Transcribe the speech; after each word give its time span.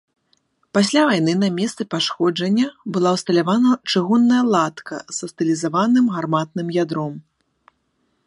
Пасля 0.75 1.01
вайны 1.09 1.33
на 1.41 1.49
месцы 1.57 1.83
пашкоджання 1.93 2.67
была 2.95 3.09
ўсталяваная 3.17 3.75
чыгунная 3.93 4.41
латка 4.55 4.95
са 5.17 5.25
стылізаваным 5.33 6.05
гарматным 6.15 6.67
ядром. 6.83 7.13